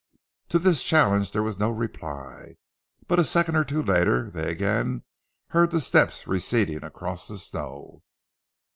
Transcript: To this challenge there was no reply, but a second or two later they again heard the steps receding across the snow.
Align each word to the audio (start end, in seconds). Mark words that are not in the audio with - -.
To 0.49 0.57
this 0.57 0.81
challenge 0.83 1.31
there 1.31 1.43
was 1.43 1.59
no 1.59 1.69
reply, 1.69 2.55
but 3.05 3.19
a 3.19 3.23
second 3.23 3.55
or 3.55 3.63
two 3.63 3.83
later 3.83 4.31
they 4.31 4.49
again 4.49 5.03
heard 5.49 5.69
the 5.69 5.79
steps 5.79 6.25
receding 6.25 6.83
across 6.83 7.27
the 7.27 7.37
snow. 7.37 8.01